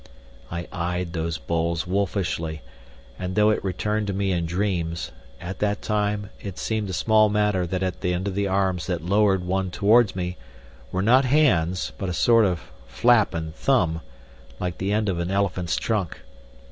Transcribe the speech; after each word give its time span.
I 0.49 0.67
eyed 0.73 1.13
these 1.13 1.37
bowls 1.37 1.85
wolfishly, 1.85 2.63
and, 3.19 3.35
though 3.35 3.51
it 3.51 3.63
returned 3.63 4.07
to 4.07 4.13
me 4.13 4.31
in 4.31 4.47
dreams, 4.47 5.11
at 5.39 5.59
that 5.59 5.83
time 5.83 6.31
it 6.39 6.57
seemed 6.57 6.89
a 6.89 6.91
small 6.93 7.29
matter 7.29 7.67
that 7.67 7.83
at 7.83 8.01
the 8.01 8.11
end 8.11 8.27
of 8.27 8.33
the 8.33 8.47
arms 8.47 8.87
that 8.87 9.05
lowered 9.05 9.45
one 9.45 9.69
towards 9.69 10.15
me 10.15 10.37
were 10.91 11.03
not 11.03 11.25
hands, 11.25 11.91
but 11.99 12.09
a 12.09 12.13
sort 12.13 12.45
of 12.45 12.71
flap 12.87 13.35
and 13.35 13.53
thumb, 13.53 14.01
like 14.59 14.79
the 14.79 14.91
end 14.91 15.07
of 15.07 15.19
an 15.19 15.29
elephant's 15.29 15.75
trunk. 15.75 16.19